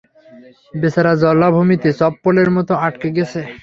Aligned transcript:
বেচারা 0.73 1.13
জলাভূমিতে 1.21 1.89
চপ্পলের 1.99 2.49
মতো 2.55 2.73
আটকে 2.85 3.09
গেছে। 3.17 3.39